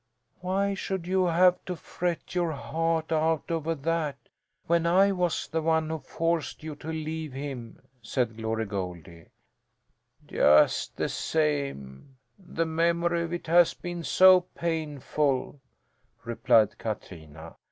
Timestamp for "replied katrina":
16.25-17.55